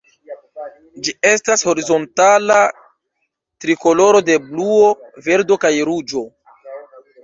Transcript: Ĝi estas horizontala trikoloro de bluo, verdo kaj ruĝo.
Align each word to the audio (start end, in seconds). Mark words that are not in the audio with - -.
Ĝi 1.07 1.13
estas 1.31 1.65
horizontala 1.67 2.57
trikoloro 2.81 4.27
de 4.33 4.41
bluo, 4.51 4.93
verdo 5.31 5.65
kaj 5.65 5.77
ruĝo. 5.95 6.31